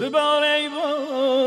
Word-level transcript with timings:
ببار 0.00 0.42
ای 0.42 0.68
بارون 0.68 1.37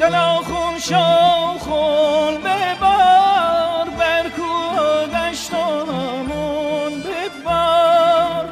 دلا 0.00 0.42
خون 0.42 0.78
شو 0.78 1.58
خون 1.58 2.34
ببار 2.34 3.90
بر 3.98 4.28
کوه 4.36 5.06
دشتامون 5.06 6.92
ببار 7.02 8.44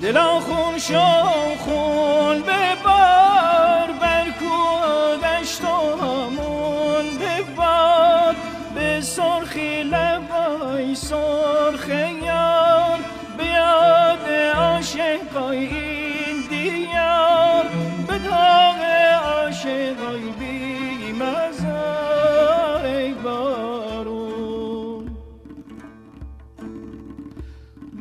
دلا 0.00 0.40
خون 0.40 0.78
شو 0.78 1.56
خون 1.58 2.42
ببار 2.42 3.88
بر 4.00 4.24
کوه 4.40 5.16
دشتامون 5.40 7.06
ببار 7.18 8.34
به 8.74 9.00
سرخی 9.00 9.82
لبای 9.82 10.94
سرخ 10.94 11.88
یار 12.22 12.98
بیاد 13.38 14.28
عاشقای 14.56 15.85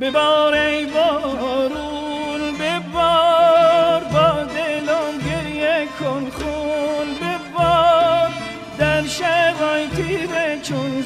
ببار 0.02 0.54
ای 0.54 0.86
بارون 0.86 2.58
ببار 2.60 4.04
با 4.04 4.44
دلم 4.44 5.18
گریه 5.26 5.88
کن 6.00 6.30
خون 6.30 7.08
ببار 7.22 8.30
در 8.78 9.08
شبای 9.08 9.88
تیره 9.88 10.60
چون 10.64 11.02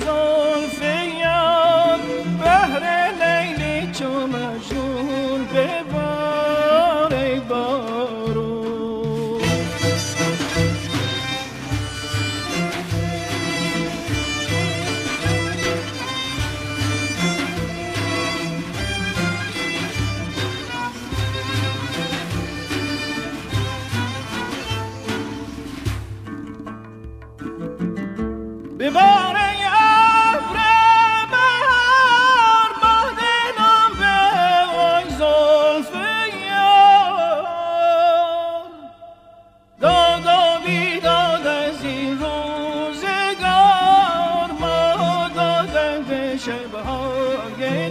ببار 28.79 29.35
ای 29.35 29.63
ابر 29.65 30.57
بهار 31.31 32.71
با 32.81 32.95
دلم 33.17 33.91
به 33.99 34.17
وای 34.75 35.09
زلف 35.09 35.93
یار. 36.47 37.45
داد 39.81 40.27
بیداد 40.65 41.47
از 41.47 41.83
این 41.83 42.19
روزگار 42.19 43.39
ما 44.59 45.29
به 46.09 46.37
شبهای 46.37 47.85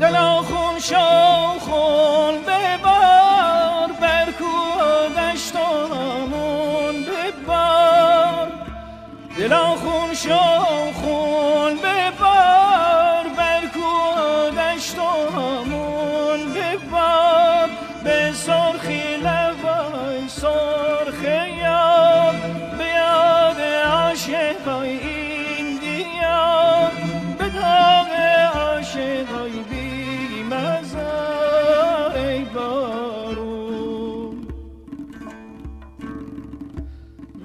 دلا 0.00 0.42
خون 0.42 0.78
شو 0.78 1.58
خون 1.58 2.34
ببار 2.42 3.92
بر 4.00 4.32
کوه 4.38 5.08
دشتامون 5.08 7.04
ببار 7.04 8.48
دلا 9.38 9.66
خون 9.76 10.14
شو 10.14 10.38
خون 10.94 11.74
ببار 11.76 13.28
بر 13.36 13.62
کوه 13.74 14.50
دشتامون 14.50 15.57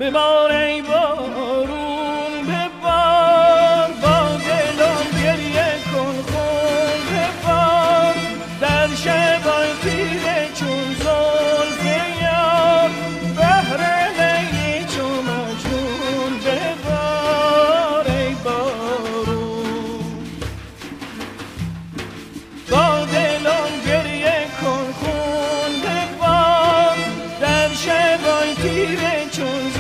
ببار 0.03 0.51
ای 0.51 0.81
بارون 0.81 2.45
ببار 2.47 3.89
با 4.01 4.37
دلم 4.37 5.23
گریه 5.23 5.73
کن 5.93 6.15
خون 6.31 7.01
ببار 7.09 8.15
در 8.61 8.87
شبای 8.95 9.69
تیره 9.83 10.49
چون 10.55 10.93
زلف 10.99 11.85
یار 12.21 12.89
بهر 13.35 13.81
لیلی 14.19 14.85
چون 14.85 15.25
مجنون 15.29 16.33
ببار 16.45 18.07
ای 18.11 18.33
بارون. 18.33 20.25
با 22.71 23.05
دلم 23.05 23.71
گریه 23.87 24.47
کن 24.61 24.93
خون 24.99 25.71
ببار 25.83 26.97
در 27.41 27.69
شبای 27.73 28.55
تیره 28.55 29.29
چون 29.31 29.72